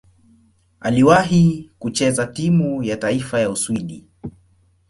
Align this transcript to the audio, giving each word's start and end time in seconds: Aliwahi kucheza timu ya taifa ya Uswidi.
Aliwahi 0.79 1.71
kucheza 1.79 2.27
timu 2.27 2.83
ya 2.83 2.97
taifa 2.97 3.39
ya 3.39 3.49
Uswidi. 3.49 4.05